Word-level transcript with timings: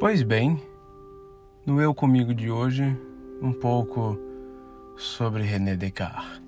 Pois 0.00 0.22
bem, 0.22 0.60
no 1.66 1.78
Eu 1.78 1.94
Comigo 1.94 2.34
de 2.34 2.50
hoje, 2.50 2.96
um 3.42 3.52
pouco 3.52 4.18
sobre 4.96 5.42
René 5.42 5.76
Descartes. 5.76 6.40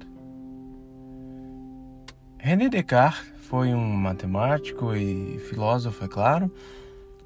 René 2.38 2.70
Descartes 2.70 3.30
foi 3.40 3.74
um 3.74 3.86
matemático 3.86 4.96
e 4.96 5.38
filósofo, 5.50 6.02
é 6.02 6.08
claro, 6.08 6.50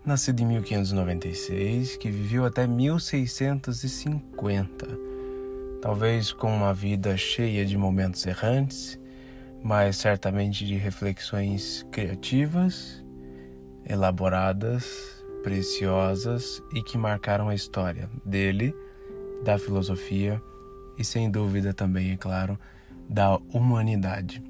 nascido 0.04 0.40
em 0.40 0.46
1596, 0.46 1.96
que 1.96 2.10
viveu 2.10 2.44
até 2.44 2.66
1650. 2.66 4.84
Talvez 5.80 6.32
com 6.32 6.48
uma 6.48 6.74
vida 6.74 7.16
cheia 7.16 7.64
de 7.64 7.78
momentos 7.78 8.26
errantes, 8.26 8.98
mas 9.62 9.96
certamente 9.96 10.66
de 10.66 10.74
reflexões 10.74 11.86
criativas, 11.92 13.00
elaboradas 13.88 15.15
preciosas 15.46 16.60
e 16.74 16.82
que 16.82 16.98
marcaram 16.98 17.48
a 17.48 17.54
história 17.54 18.10
dele, 18.24 18.74
da 19.44 19.56
filosofia 19.56 20.42
e, 20.98 21.04
sem 21.04 21.30
dúvida, 21.30 21.72
também, 21.72 22.10
é 22.10 22.16
claro, 22.16 22.58
da 23.08 23.36
humanidade. 23.54 24.42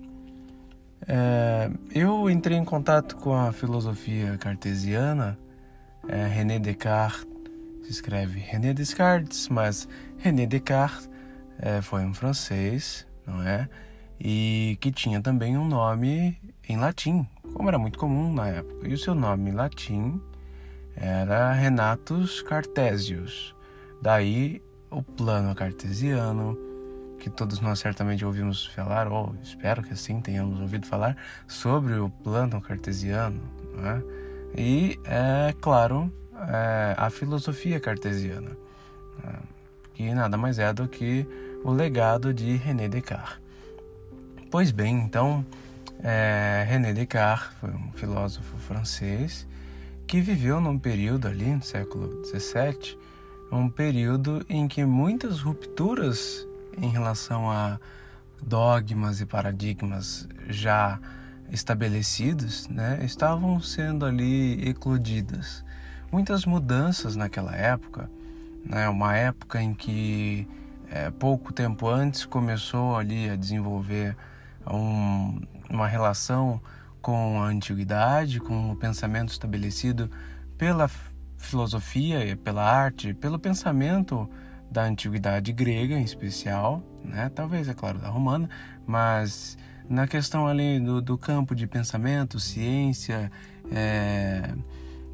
É, 1.06 1.70
eu 1.94 2.30
entrei 2.30 2.56
em 2.56 2.64
contato 2.64 3.14
com 3.16 3.34
a 3.34 3.52
filosofia 3.52 4.38
cartesiana. 4.38 5.38
É, 6.08 6.26
René 6.28 6.58
Descartes 6.58 7.26
se 7.82 7.90
escreve 7.90 8.38
René 8.38 8.72
Descartes, 8.72 9.50
mas 9.50 9.86
René 10.16 10.46
Descartes 10.46 11.10
é, 11.58 11.82
foi 11.82 12.06
um 12.06 12.14
francês, 12.14 13.06
não 13.26 13.42
é? 13.42 13.68
E 14.18 14.78
que 14.80 14.90
tinha 14.90 15.20
também 15.20 15.58
um 15.58 15.68
nome 15.68 16.40
em 16.66 16.78
latim, 16.78 17.28
como 17.52 17.68
era 17.68 17.78
muito 17.78 17.98
comum 17.98 18.32
na 18.32 18.48
época. 18.48 18.88
E 18.88 18.94
o 18.94 18.98
seu 18.98 19.14
nome 19.14 19.50
em 19.50 19.52
latim 19.52 20.18
era 20.96 21.52
Renatus 21.52 22.40
Cartesius. 22.42 23.54
Daí 24.00 24.62
o 24.90 25.02
plano 25.02 25.54
cartesiano, 25.54 26.58
que 27.18 27.28
todos 27.28 27.60
nós 27.60 27.78
certamente 27.78 28.24
ouvimos 28.24 28.66
falar, 28.66 29.08
ou 29.08 29.34
espero 29.42 29.82
que 29.82 29.92
assim 29.92 30.20
tenhamos 30.20 30.60
ouvido 30.60 30.86
falar, 30.86 31.16
sobre 31.46 31.94
o 31.94 32.08
plano 32.08 32.60
cartesiano. 32.60 33.40
Né? 33.74 34.02
E, 34.56 34.98
é 35.04 35.54
claro, 35.60 36.10
é, 36.48 36.94
a 36.96 37.10
filosofia 37.10 37.78
cartesiana, 37.78 38.56
né? 39.22 39.34
que 39.92 40.14
nada 40.14 40.36
mais 40.36 40.58
é 40.58 40.72
do 40.72 40.88
que 40.88 41.26
o 41.62 41.70
legado 41.70 42.32
de 42.32 42.56
René 42.56 42.88
Descartes. 42.88 43.44
Pois 44.50 44.70
bem, 44.70 44.98
então, 45.00 45.44
é, 46.02 46.64
René 46.66 46.92
Descartes 46.92 47.54
foi 47.60 47.70
um 47.70 47.92
filósofo 47.92 48.56
francês 48.58 49.46
que 50.06 50.20
viveu 50.20 50.60
num 50.60 50.78
período 50.78 51.26
ali, 51.26 51.46
no 51.46 51.62
século 51.62 52.24
XVII, 52.24 52.96
um 53.50 53.68
período 53.68 54.44
em 54.48 54.68
que 54.68 54.84
muitas 54.84 55.40
rupturas 55.40 56.46
em 56.78 56.88
relação 56.88 57.50
a 57.50 57.78
dogmas 58.40 59.20
e 59.20 59.26
paradigmas 59.26 60.28
já 60.48 61.00
estabelecidos, 61.50 62.68
né, 62.68 63.00
estavam 63.02 63.60
sendo 63.60 64.04
ali 64.04 64.68
eclodidas. 64.68 65.64
Muitas 66.10 66.44
mudanças 66.44 67.16
naquela 67.16 67.54
época, 67.54 68.10
né, 68.64 68.88
uma 68.88 69.16
época 69.16 69.60
em 69.60 69.74
que 69.74 70.46
é, 70.88 71.10
pouco 71.10 71.52
tempo 71.52 71.88
antes 71.88 72.24
começou 72.24 72.96
ali 72.96 73.28
a 73.28 73.36
desenvolver 73.36 74.16
um, 74.68 75.40
uma 75.68 75.86
relação 75.86 76.60
com 77.06 77.40
a 77.40 77.46
antiguidade, 77.46 78.40
com 78.40 78.72
o 78.72 78.74
pensamento 78.74 79.28
estabelecido 79.28 80.10
pela 80.58 80.90
filosofia 81.38 82.26
e 82.26 82.34
pela 82.34 82.64
arte, 82.64 83.14
pelo 83.14 83.38
pensamento 83.38 84.28
da 84.68 84.82
antiguidade 84.82 85.52
grega 85.52 85.94
em 85.94 86.02
especial, 86.02 86.82
né? 87.04 87.30
talvez, 87.32 87.68
é 87.68 87.74
claro, 87.74 88.00
da 88.00 88.08
romana, 88.08 88.50
mas 88.84 89.56
na 89.88 90.08
questão 90.08 90.48
ali 90.48 90.80
do, 90.80 91.00
do 91.00 91.16
campo 91.16 91.54
de 91.54 91.68
pensamento, 91.68 92.40
ciência, 92.40 93.30
é, 93.70 94.52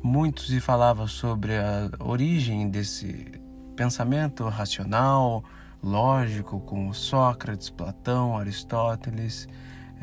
muito 0.03 0.41
se 0.41 0.61
falava 0.61 1.07
sobre 1.07 1.59
a 1.59 1.91
origem 1.99 2.71
desse 2.71 3.39
pensamento 3.77 4.49
racional, 4.49 5.45
lógico, 5.83 6.59
com 6.59 6.91
Sócrates, 6.95 7.69
Platão, 7.69 8.39
Aristóteles, 8.39 9.47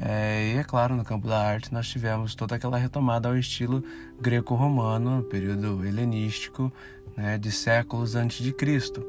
é, 0.01 0.53
e 0.53 0.57
é 0.57 0.63
claro, 0.63 0.95
no 0.95 1.03
campo 1.03 1.27
da 1.27 1.39
arte 1.39 1.73
nós 1.73 1.87
tivemos 1.87 2.33
toda 2.33 2.55
aquela 2.55 2.77
retomada 2.77 3.27
ao 3.27 3.37
estilo 3.37 3.83
greco-romano, 4.19 5.23
período 5.23 5.85
helenístico, 5.85 6.71
né, 7.17 7.37
de 7.37 7.51
séculos 7.51 8.15
antes 8.15 8.41
de 8.43 8.53
Cristo. 8.53 9.05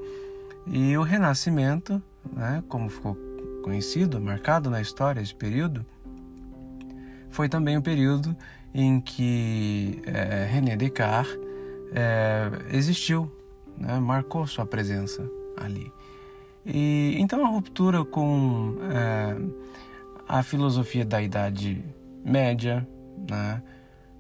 E 0.67 0.97
o 0.97 1.03
Renascimento, 1.03 2.03
né, 2.33 2.63
como 2.69 2.91
ficou 2.91 3.17
conhecido, 3.63 4.21
marcado 4.21 4.69
na 4.69 4.81
história 4.81 5.21
esse 5.21 5.35
período, 5.35 5.87
foi 7.31 7.49
também 7.49 7.77
o 7.77 7.83
período 7.83 8.37
em 8.75 9.01
que 9.01 10.03
é, 10.07 10.49
René 10.51 10.77
Descartes 10.77 11.39
é, 11.93 12.51
existiu, 12.77 13.31
né, 13.79 14.01
marcou 14.01 14.45
sua 14.47 14.67
presença 14.67 15.25
ali. 15.57 15.93
E 16.67 17.15
então 17.19 17.45
a 17.45 17.49
ruptura 17.49 18.05
com 18.05 18.77
é, 18.93 19.37
a 20.31 20.45
filosofia 20.45 21.05
da 21.05 21.21
Idade 21.21 21.85
Média, 22.25 22.87
né? 23.29 23.61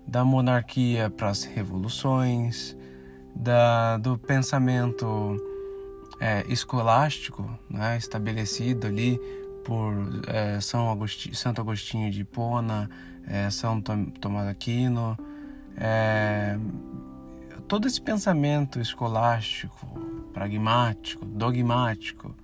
da 0.04 0.24
monarquia 0.24 1.08
para 1.08 1.28
as 1.28 1.44
revoluções, 1.44 2.76
da, 3.32 3.96
do 3.96 4.18
pensamento 4.18 5.36
é, 6.18 6.44
escolástico 6.48 7.48
né? 7.68 7.96
estabelecido 7.96 8.88
ali 8.88 9.20
por 9.64 9.94
é, 10.26 10.60
São 10.60 10.90
Agostinho, 10.90 11.36
Santo 11.36 11.60
Agostinho 11.60 12.10
de 12.10 12.22
Hipona, 12.22 12.90
é, 13.28 13.48
São 13.48 13.80
Tomás 13.80 14.48
Aquino, 14.48 15.16
é, 15.76 16.58
todo 17.68 17.86
esse 17.86 18.00
pensamento 18.00 18.80
escolástico, 18.80 19.86
pragmático, 20.32 21.24
dogmático, 21.24 22.34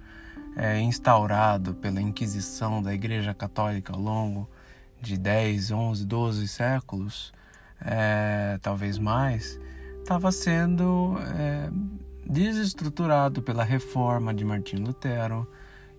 é, 0.56 0.81
instaurado 0.81 1.75
pela 1.75 2.00
Inquisição 2.00 2.83
da 2.83 2.94
Igreja 2.94 3.34
Católica 3.34 3.93
ao 3.93 4.00
longo 4.00 4.49
de 5.00 5.19
10, 5.19 5.71
11, 5.71 6.06
12 6.06 6.49
séculos, 6.49 7.33
é, 7.81 8.59
talvez 8.62 8.99
mais, 8.99 9.61
estava 10.00 10.33
sendo 10.33 11.17
é, 11.37 11.69
desestruturado 12.27 13.43
pela 13.43 13.62
reforma 13.62 14.33
de 14.33 14.44
Martinho 14.44 14.87
Lutero 14.87 15.47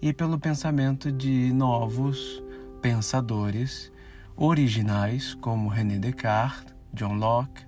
e 0.02 0.12
pelo 0.12 0.40
pensamento 0.40 1.12
de 1.12 1.54
novos 1.54 2.44
pensadores 2.82 3.92
originais 4.36 5.36
como 5.36 5.70
René 5.70 6.00
Descartes, 6.00 6.74
John 6.94 7.16
Locke, 7.16 7.66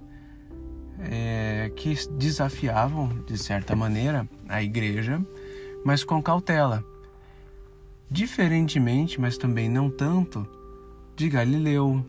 é, 1.00 1.72
que 1.76 1.94
desafiavam, 2.18 3.24
de 3.26 3.38
certa 3.38 3.76
maneira, 3.76 4.28
a 4.48 4.62
igreja 4.62 5.24
mas 5.84 6.04
com 6.04 6.22
cautela. 6.22 6.84
Diferentemente, 8.10 9.20
mas 9.20 9.38
também 9.38 9.70
não 9.70 9.90
tanto, 9.90 10.48
de 11.16 11.30
Galileu, 11.30 12.06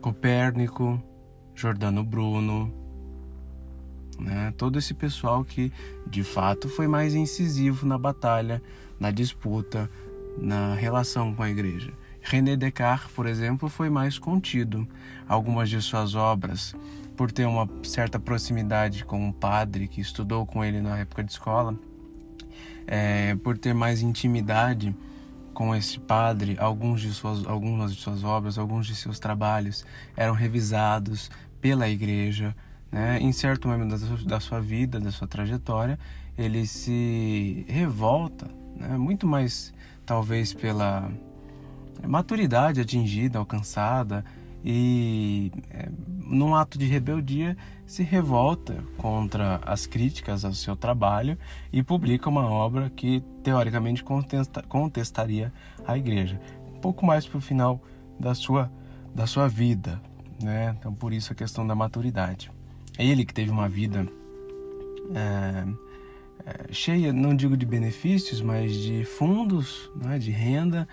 Copérnico, 0.00 1.02
Jordano 1.54 2.02
Bruno, 2.02 2.72
né? 4.18 4.52
todo 4.56 4.78
esse 4.78 4.94
pessoal 4.94 5.44
que 5.44 5.72
de 6.06 6.22
fato 6.22 6.68
foi 6.68 6.86
mais 6.86 7.14
incisivo 7.14 7.86
na 7.86 7.98
batalha, 7.98 8.62
na 8.98 9.10
disputa, 9.10 9.90
na 10.38 10.74
relação 10.74 11.34
com 11.34 11.42
a 11.42 11.50
igreja. 11.50 11.92
René 12.22 12.54
Descartes, 12.56 13.10
por 13.12 13.26
exemplo, 13.26 13.68
foi 13.68 13.90
mais 13.90 14.18
contido. 14.18 14.86
Algumas 15.26 15.70
de 15.70 15.80
suas 15.80 16.14
obras, 16.14 16.74
por 17.16 17.32
ter 17.32 17.46
uma 17.46 17.68
certa 17.82 18.18
proximidade 18.18 19.04
com 19.04 19.26
um 19.26 19.32
padre 19.32 19.88
que 19.88 20.00
estudou 20.00 20.46
com 20.46 20.64
ele 20.64 20.80
na 20.80 20.98
época 20.98 21.24
de 21.24 21.32
escola, 21.32 21.74
é, 22.90 23.36
por 23.36 23.56
ter 23.56 23.72
mais 23.72 24.02
intimidade 24.02 24.94
com 25.54 25.74
esse 25.74 26.00
padre, 26.00 26.56
alguns 26.58 27.00
de 27.00 27.12
suas, 27.12 27.46
algumas 27.46 27.94
de 27.94 28.00
suas 28.00 28.24
obras, 28.24 28.58
alguns 28.58 28.86
de 28.86 28.96
seus 28.96 29.20
trabalhos 29.20 29.84
eram 30.16 30.34
revisados 30.34 31.30
pela 31.60 31.88
igreja. 31.88 32.54
Né? 32.90 33.20
Em 33.20 33.30
certo 33.30 33.68
momento 33.68 33.96
da 34.26 34.40
sua 34.40 34.60
vida, 34.60 34.98
da 34.98 35.12
sua 35.12 35.28
trajetória, 35.28 35.96
ele 36.36 36.66
se 36.66 37.64
revolta, 37.68 38.50
né? 38.76 38.96
muito 38.98 39.24
mais 39.24 39.72
talvez 40.04 40.52
pela 40.52 41.08
maturidade 42.08 42.80
atingida, 42.80 43.38
alcançada, 43.38 44.24
e 44.64 45.50
é, 45.70 45.88
num 46.24 46.54
ato 46.54 46.78
de 46.78 46.86
rebeldia 46.86 47.56
se 47.86 48.02
revolta 48.02 48.84
contra 48.96 49.60
as 49.64 49.86
críticas 49.86 50.44
ao 50.44 50.52
seu 50.52 50.76
trabalho 50.76 51.38
e 51.72 51.82
publica 51.82 52.28
uma 52.28 52.48
obra 52.48 52.90
que 52.90 53.22
teoricamente 53.42 54.04
contesta, 54.04 54.62
contestaria 54.62 55.52
a 55.86 55.96
igreja. 55.96 56.40
Um 56.76 56.80
pouco 56.80 57.04
mais 57.04 57.26
para 57.26 57.38
o 57.38 57.40
final 57.40 57.80
da 58.18 58.34
sua 58.34 58.70
da 59.14 59.26
sua 59.26 59.48
vida 59.48 60.00
né? 60.42 60.74
Então 60.78 60.94
por 60.94 61.12
isso 61.12 61.32
a 61.32 61.36
questão 61.36 61.66
da 61.66 61.74
maturidade. 61.74 62.50
Ele 62.98 63.24
que 63.24 63.32
teve 63.32 63.50
uma 63.50 63.68
vida 63.68 64.06
é, 65.14 65.66
é, 66.46 66.72
cheia, 66.72 67.12
não 67.12 67.34
digo 67.34 67.56
de 67.56 67.66
benefícios, 67.66 68.40
mas 68.40 68.74
de 68.74 69.04
fundos, 69.04 69.90
né, 69.96 70.18
de 70.18 70.30
renda, 70.30 70.88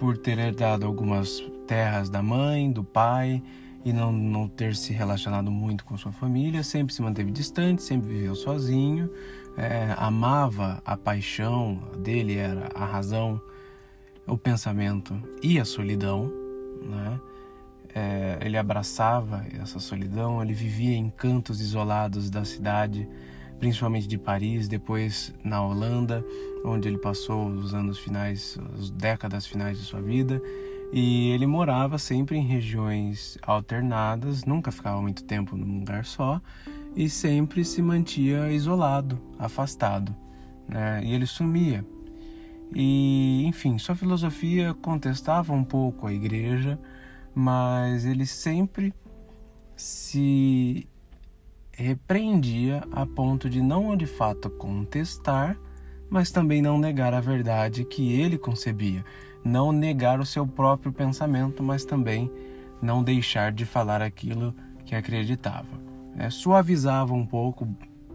por 0.00 0.16
ter 0.16 0.38
herdado 0.38 0.86
algumas 0.86 1.44
terras 1.66 2.08
da 2.08 2.22
mãe, 2.22 2.72
do 2.72 2.82
pai 2.82 3.42
e 3.84 3.92
não, 3.92 4.10
não 4.10 4.48
ter 4.48 4.74
se 4.74 4.94
relacionado 4.94 5.50
muito 5.50 5.84
com 5.84 5.96
sua 5.96 6.10
família, 6.10 6.62
sempre 6.62 6.94
se 6.94 7.02
manteve 7.02 7.30
distante, 7.30 7.82
sempre 7.82 8.08
viveu 8.08 8.34
sozinho, 8.34 9.10
é, 9.58 9.94
amava 9.98 10.82
a 10.86 10.96
paixão 10.96 11.78
dele, 11.98 12.36
era 12.36 12.70
a 12.74 12.86
razão, 12.86 13.38
o 14.26 14.38
pensamento 14.38 15.22
e 15.42 15.60
a 15.60 15.66
solidão, 15.66 16.32
né? 16.82 17.20
É, 17.92 18.38
ele 18.42 18.56
abraçava 18.56 19.44
essa 19.60 19.80
solidão, 19.80 20.40
ele 20.40 20.54
vivia 20.54 20.96
em 20.96 21.10
cantos 21.10 21.60
isolados 21.60 22.30
da 22.30 22.44
cidade, 22.44 23.06
principalmente 23.60 24.08
de 24.08 24.18
Paris, 24.18 24.66
depois 24.66 25.32
na 25.44 25.62
Holanda, 25.62 26.24
onde 26.64 26.88
ele 26.88 26.98
passou 26.98 27.46
os 27.46 27.74
anos 27.74 27.98
finais, 27.98 28.58
as 28.76 28.90
décadas 28.90 29.46
finais 29.46 29.78
de 29.78 29.84
sua 29.84 30.00
vida, 30.00 30.42
e 30.92 31.30
ele 31.30 31.46
morava 31.46 31.98
sempre 31.98 32.36
em 32.36 32.42
regiões 32.42 33.38
alternadas, 33.42 34.44
nunca 34.44 34.72
ficava 34.72 35.00
muito 35.00 35.22
tempo 35.22 35.56
num 35.56 35.78
lugar 35.78 36.04
só 36.04 36.40
e 36.96 37.08
sempre 37.08 37.64
se 37.64 37.80
mantinha 37.80 38.50
isolado, 38.50 39.20
afastado, 39.38 40.16
né? 40.66 41.00
E 41.04 41.12
ele 41.12 41.26
sumia. 41.26 41.84
E, 42.74 43.44
enfim, 43.46 43.78
sua 43.78 43.94
filosofia 43.94 44.74
contestava 44.74 45.52
um 45.52 45.62
pouco 45.62 46.06
a 46.06 46.12
igreja, 46.12 46.78
mas 47.34 48.04
ele 48.04 48.26
sempre 48.26 48.92
se 49.76 50.88
repreendia 51.80 52.82
a 52.92 53.06
ponto 53.06 53.48
de 53.48 53.62
não 53.62 53.96
de 53.96 54.06
fato 54.06 54.50
contestar, 54.50 55.58
mas 56.10 56.30
também 56.30 56.60
não 56.60 56.78
negar 56.78 57.14
a 57.14 57.20
verdade 57.20 57.84
que 57.84 58.12
ele 58.12 58.36
concebia, 58.36 59.02
não 59.42 59.72
negar 59.72 60.20
o 60.20 60.26
seu 60.26 60.46
próprio 60.46 60.92
pensamento, 60.92 61.62
mas 61.62 61.84
também 61.84 62.30
não 62.82 63.02
deixar 63.02 63.50
de 63.50 63.64
falar 63.64 64.02
aquilo 64.02 64.54
que 64.84 64.94
acreditava. 64.94 65.80
É, 66.18 66.28
suavizava 66.28 67.14
um 67.14 67.24
pouco, 67.24 67.66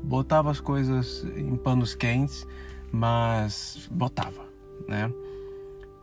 botava 0.03 0.51
as 0.51 0.59
coisas 0.59 1.25
em 1.35 1.55
panos 1.55 1.95
quentes, 1.95 2.45
mas 2.91 3.89
botava, 3.91 4.45
né? 4.87 5.11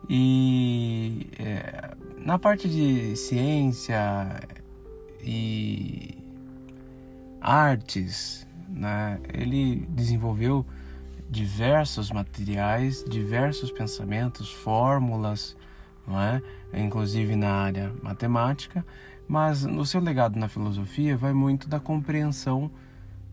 E 0.08 1.29
é, 1.38 1.94
na 2.17 2.38
parte 2.38 2.69
de 2.69 3.15
ciência 3.15 4.41
e 5.23 6.22
artes, 7.43 8.47
né, 8.69 9.21
ele 9.33 9.87
desenvolveu 9.91 10.65
diversos 11.29 12.11
materiais, 12.11 13.05
diversos 13.09 13.71
pensamentos, 13.71 14.53
fórmulas, 14.53 15.56
não 16.06 16.21
é? 16.21 16.43
inclusive 16.75 17.35
na 17.37 17.50
área 17.50 17.93
matemática, 18.03 18.85
mas 19.27 19.65
o 19.65 19.85
seu 19.85 20.00
legado 20.00 20.39
na 20.39 20.49
filosofia 20.49 21.17
vai 21.17 21.33
muito 21.33 21.69
da 21.69 21.81
compreensão 21.81 22.71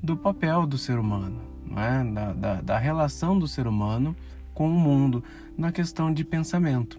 do 0.01 0.15
papel 0.15 0.65
do 0.65 0.77
ser 0.77 0.97
humano, 0.97 1.41
não 1.65 1.81
é? 1.81 2.03
da, 2.03 2.33
da, 2.33 2.61
da 2.61 2.77
relação 2.77 3.37
do 3.37 3.47
ser 3.47 3.67
humano 3.67 4.15
com 4.53 4.69
o 4.69 4.79
mundo 4.79 5.23
na 5.57 5.71
questão 5.71 6.13
de 6.13 6.23
pensamento. 6.23 6.97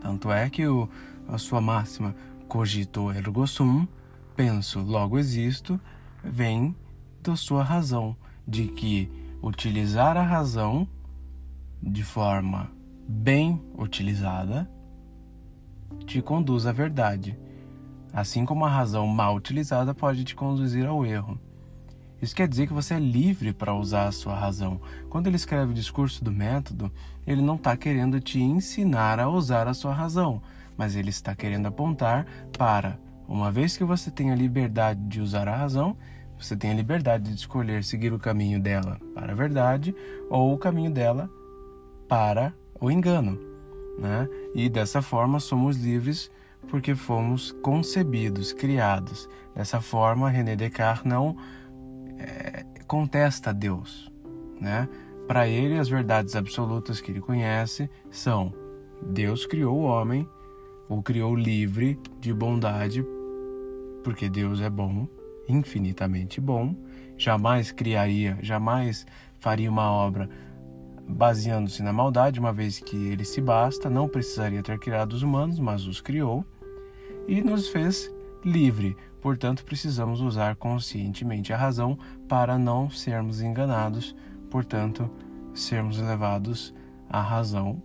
Tanto 0.00 0.30
é 0.32 0.48
que 0.48 0.66
o, 0.66 0.88
a 1.28 1.38
sua 1.38 1.60
máxima 1.60 2.14
cogito 2.48 3.10
ergo 3.10 3.46
sum, 3.46 3.86
penso, 4.36 4.80
logo 4.80 5.18
existo, 5.18 5.80
vem 6.22 6.74
da 7.22 7.36
sua 7.36 7.62
razão, 7.62 8.16
de 8.46 8.68
que 8.68 9.10
utilizar 9.42 10.16
a 10.16 10.22
razão 10.22 10.86
de 11.82 12.02
forma 12.02 12.70
bem 13.08 13.60
utilizada 13.76 14.70
te 16.06 16.22
conduz 16.22 16.66
à 16.66 16.72
verdade, 16.72 17.38
assim 18.12 18.44
como 18.44 18.64
a 18.64 18.70
razão 18.70 19.06
mal 19.06 19.34
utilizada 19.34 19.94
pode 19.94 20.24
te 20.24 20.34
conduzir 20.34 20.86
ao 20.86 21.04
erro. 21.04 21.38
Isso 22.20 22.36
quer 22.36 22.46
dizer 22.46 22.68
que 22.68 22.72
você 22.72 22.94
é 22.94 23.00
livre 23.00 23.52
para 23.52 23.74
usar 23.74 24.06
a 24.06 24.12
sua 24.12 24.36
razão. 24.36 24.80
Quando 25.10 25.26
ele 25.26 25.34
escreve 25.34 25.72
o 25.72 25.74
discurso 25.74 26.22
do 26.22 26.30
método, 26.30 26.90
ele 27.26 27.42
não 27.42 27.56
está 27.56 27.76
querendo 27.76 28.20
te 28.20 28.40
ensinar 28.40 29.18
a 29.18 29.28
usar 29.28 29.66
a 29.66 29.74
sua 29.74 29.92
razão, 29.92 30.40
mas 30.76 30.94
ele 30.94 31.10
está 31.10 31.34
querendo 31.34 31.66
apontar 31.66 32.24
para, 32.56 32.96
uma 33.32 33.50
vez 33.50 33.78
que 33.78 33.82
você 33.82 34.10
tem 34.10 34.30
a 34.30 34.34
liberdade 34.34 35.00
de 35.08 35.18
usar 35.18 35.48
a 35.48 35.56
razão, 35.56 35.96
você 36.38 36.54
tem 36.54 36.70
a 36.70 36.74
liberdade 36.74 37.30
de 37.30 37.34
escolher 37.34 37.82
seguir 37.82 38.12
o 38.12 38.18
caminho 38.18 38.60
dela 38.60 39.00
para 39.14 39.32
a 39.32 39.34
verdade 39.34 39.94
ou 40.28 40.52
o 40.52 40.58
caminho 40.58 40.90
dela 40.90 41.30
para 42.06 42.52
o 42.78 42.90
engano. 42.90 43.40
Né? 43.98 44.28
E 44.54 44.68
dessa 44.68 45.00
forma 45.00 45.40
somos 45.40 45.78
livres 45.78 46.30
porque 46.68 46.94
fomos 46.94 47.52
concebidos, 47.62 48.52
criados. 48.52 49.26
Dessa 49.54 49.80
forma, 49.80 50.28
René 50.28 50.54
Descartes 50.54 51.04
não 51.04 51.34
é, 52.18 52.66
contesta 52.86 53.50
Deus. 53.54 54.12
Né? 54.60 54.86
Para 55.26 55.48
ele, 55.48 55.78
as 55.78 55.88
verdades 55.88 56.36
absolutas 56.36 57.00
que 57.00 57.10
ele 57.10 57.20
conhece 57.22 57.88
são: 58.10 58.52
Deus 59.02 59.46
criou 59.46 59.78
o 59.78 59.84
homem, 59.84 60.28
o 60.86 61.02
criou 61.02 61.34
livre 61.34 61.98
de 62.20 62.34
bondade, 62.34 63.02
porque 64.02 64.28
Deus 64.28 64.60
é 64.60 64.68
bom 64.68 65.06
infinitamente 65.48 66.40
bom, 66.40 66.74
jamais 67.16 67.70
criaria, 67.70 68.38
jamais 68.40 69.06
faria 69.38 69.70
uma 69.70 69.90
obra 69.90 70.28
baseando-se 71.08 71.82
na 71.82 71.92
maldade, 71.92 72.38
uma 72.38 72.52
vez 72.52 72.78
que 72.78 72.96
ele 73.08 73.24
se 73.24 73.40
basta, 73.40 73.90
não 73.90 74.08
precisaria 74.08 74.62
ter 74.62 74.78
criado 74.78 75.12
os 75.12 75.22
humanos, 75.22 75.58
mas 75.58 75.84
os 75.86 76.00
criou 76.00 76.44
e 77.26 77.42
nos 77.42 77.68
fez 77.68 78.10
livre. 78.44 78.96
Portanto, 79.20 79.64
precisamos 79.64 80.20
usar 80.20 80.56
conscientemente 80.56 81.52
a 81.52 81.56
razão 81.56 81.98
para 82.28 82.58
não 82.58 82.88
sermos 82.88 83.40
enganados, 83.40 84.16
portanto, 84.50 85.10
sermos 85.54 85.98
levados 85.98 86.74
à 87.08 87.20
razão, 87.20 87.82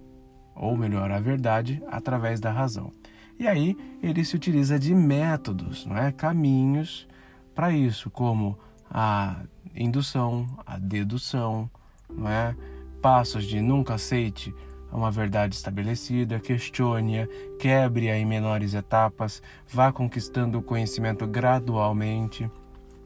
ou 0.55 0.77
melhor, 0.77 1.11
à 1.11 1.19
verdade, 1.19 1.83
através 1.87 2.39
da 2.39 2.51
razão. 2.51 2.91
E 3.39 3.47
aí 3.47 3.77
ele 4.01 4.23
se 4.25 4.35
utiliza 4.35 4.79
de 4.79 4.93
métodos, 4.95 5.85
não 5.85 5.97
é? 5.97 6.11
caminhos 6.11 7.07
para 7.53 7.71
isso, 7.71 8.09
como 8.09 8.57
a 8.89 9.41
indução, 9.75 10.47
a 10.65 10.77
dedução, 10.77 11.69
não 12.09 12.29
é? 12.29 12.55
passos 13.01 13.45
de 13.45 13.61
nunca 13.61 13.93
aceite 13.93 14.53
uma 14.91 15.11
verdade 15.11 15.55
estabelecida, 15.55 16.39
questione-a, 16.39 17.27
quebre-a 17.59 18.17
em 18.17 18.25
menores 18.25 18.73
etapas, 18.73 19.41
vá 19.67 19.91
conquistando 19.91 20.57
o 20.57 20.63
conhecimento 20.63 21.27
gradualmente, 21.27 22.49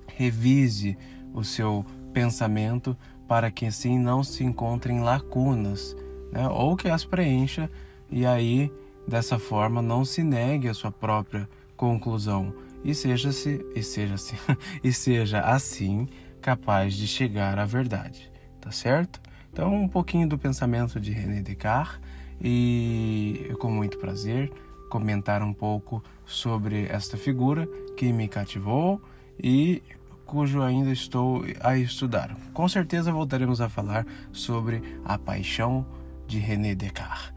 revise 0.08 0.98
o 1.34 1.44
seu 1.44 1.86
pensamento 2.14 2.96
para 3.28 3.50
que 3.50 3.66
assim 3.66 3.98
não 3.98 4.24
se 4.24 4.44
encontrem 4.44 5.02
lacunas, 5.02 5.96
né? 6.32 6.48
ou 6.48 6.76
que 6.76 6.90
as 6.90 7.04
preencha 7.04 7.70
e 8.10 8.26
aí 8.26 8.72
dessa 9.08 9.38
forma 9.40 9.82
não 9.82 10.06
se 10.06 10.24
negue 10.24 10.68
a 10.68 10.74
sua 10.74 10.92
própria 10.92 11.50
conclusão 11.76 12.54
e 12.84 12.94
seja-se 12.94 13.66
e 13.76 13.84
seja-se 13.84 14.36
e 14.84 14.92
seja 14.92 15.42
assim 15.42 16.08
capaz 16.42 16.96
de 16.96 17.08
chegar 17.08 17.60
à 17.60 17.66
verdade, 17.66 18.32
tá 18.60 18.72
certo? 18.72 19.22
Então, 19.52 19.74
um 19.74 19.88
pouquinho 19.88 20.28
do 20.28 20.38
pensamento 20.38 21.00
de 21.00 21.12
René 21.12 21.42
Descartes 21.42 22.00
e 22.42 23.54
com 23.60 23.70
muito 23.70 23.98
prazer 23.98 24.52
comentar 24.90 25.44
um 25.44 25.54
pouco 25.54 26.04
sobre 26.26 26.86
esta 26.88 27.18
figura 27.18 27.68
que 27.96 28.12
me 28.12 28.28
cativou 28.28 29.02
e 29.42 29.84
cujo 30.26 30.62
ainda 30.62 30.92
estou 30.92 31.44
a 31.60 31.78
estudar. 31.78 32.36
Com 32.54 32.68
certeza 32.68 33.12
voltaremos 33.12 33.62
a 33.62 33.70
falar 33.70 34.06
sobre 34.32 34.82
a 35.04 35.18
paixão 35.18 35.86
de 36.26 36.40
René 36.40 36.74
Descartes, 36.74 37.34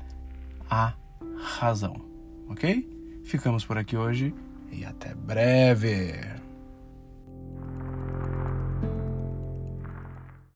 a 0.71 0.95
razão, 1.45 1.95
ok? 2.49 2.89
Ficamos 3.23 3.65
por 3.65 3.79
aqui 3.79 3.97
hoje 3.97 4.35
e 4.73 4.85
até 4.85 5.15
breve. 5.15 6.44